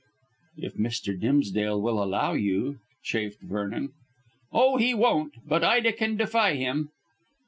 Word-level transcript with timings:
"If 0.57 0.73
Mr. 0.77 1.15
Dimsdale 1.19 1.79
will 1.79 2.01
allow 2.01 2.33
you," 2.33 2.79
chafed 3.03 3.39
Vernon. 3.41 3.93
"Oh, 4.51 4.77
he 4.77 4.95
won't; 4.95 5.35
but 5.47 5.63
Ida 5.63 5.93
can 5.93 6.17
defy 6.17 6.55
him." 6.55 6.89